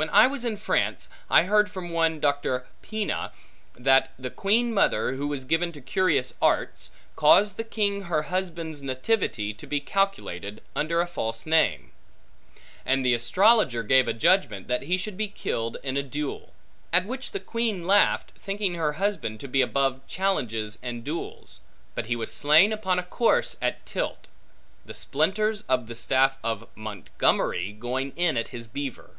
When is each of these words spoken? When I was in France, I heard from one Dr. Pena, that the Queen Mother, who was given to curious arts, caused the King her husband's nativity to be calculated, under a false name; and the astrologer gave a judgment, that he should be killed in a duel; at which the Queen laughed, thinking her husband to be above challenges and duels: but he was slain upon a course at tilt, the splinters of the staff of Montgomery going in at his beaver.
When 0.00 0.10
I 0.10 0.28
was 0.28 0.44
in 0.44 0.56
France, 0.58 1.08
I 1.28 1.42
heard 1.42 1.68
from 1.68 1.90
one 1.90 2.20
Dr. 2.20 2.68
Pena, 2.82 3.32
that 3.76 4.12
the 4.16 4.30
Queen 4.30 4.72
Mother, 4.72 5.14
who 5.14 5.26
was 5.26 5.44
given 5.44 5.72
to 5.72 5.80
curious 5.80 6.32
arts, 6.40 6.92
caused 7.16 7.56
the 7.56 7.64
King 7.64 8.02
her 8.02 8.22
husband's 8.30 8.80
nativity 8.80 9.52
to 9.54 9.66
be 9.66 9.80
calculated, 9.80 10.60
under 10.76 11.00
a 11.00 11.06
false 11.08 11.46
name; 11.46 11.90
and 12.86 13.04
the 13.04 13.12
astrologer 13.12 13.82
gave 13.82 14.06
a 14.06 14.12
judgment, 14.12 14.68
that 14.68 14.82
he 14.84 14.96
should 14.96 15.16
be 15.16 15.26
killed 15.26 15.78
in 15.82 15.96
a 15.96 16.02
duel; 16.04 16.52
at 16.92 17.04
which 17.04 17.32
the 17.32 17.40
Queen 17.40 17.84
laughed, 17.84 18.30
thinking 18.38 18.74
her 18.74 18.92
husband 19.02 19.40
to 19.40 19.48
be 19.48 19.62
above 19.62 20.06
challenges 20.06 20.78
and 20.80 21.02
duels: 21.02 21.58
but 21.96 22.06
he 22.06 22.14
was 22.14 22.30
slain 22.32 22.72
upon 22.72 23.00
a 23.00 23.02
course 23.02 23.56
at 23.60 23.84
tilt, 23.84 24.28
the 24.86 24.94
splinters 24.94 25.62
of 25.62 25.88
the 25.88 25.96
staff 25.96 26.38
of 26.44 26.68
Montgomery 26.76 27.72
going 27.72 28.12
in 28.16 28.36
at 28.36 28.48
his 28.50 28.68
beaver. 28.68 29.16